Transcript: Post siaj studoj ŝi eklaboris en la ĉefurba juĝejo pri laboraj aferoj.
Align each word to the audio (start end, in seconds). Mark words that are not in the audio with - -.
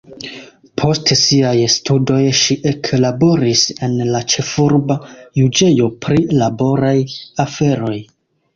Post 0.81 1.11
siaj 1.19 1.51
studoj 1.73 2.21
ŝi 2.39 2.57
eklaboris 2.71 3.67
en 3.89 3.95
la 4.17 4.23
ĉefurba 4.35 4.99
juĝejo 5.43 5.93
pri 6.07 6.27
laboraj 6.43 6.93
aferoj. 7.49 7.97